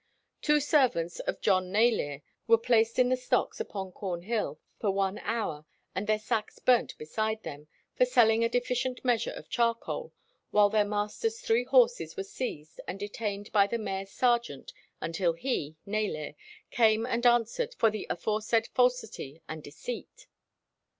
[0.41, 5.63] Two servants of John Naylere were placed in the stocks upon Cornhill for one hour,
[5.93, 10.11] and their sacks burnt beside them, for selling a deficient measure of charcoal,
[10.49, 15.75] while their master's three horses were seized and detained by the mayor's sergeant until he
[15.85, 16.33] (Naylere)
[16.71, 20.25] came and answered for the aforesaid falsity and deceit.